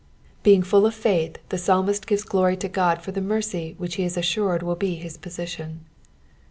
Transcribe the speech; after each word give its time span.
Bdng 0.43 0.65
full 0.65 0.87
of 0.87 0.95
faith, 0.95 1.37
the 1.49 1.59
psalmist 1.59 2.07
gires 2.07 2.23
glory 2.27 2.57
to 2.57 2.67
Qod 2.67 3.01
for 3.03 3.11
the 3.11 3.21
mercy 3.21 3.75
which 3.77 3.97
he 4.01 4.03
JB 4.05 4.17
assured 4.17 4.63
will 4.63 4.73
be 4.73 4.95
his 4.95 5.15
position. 5.15 5.85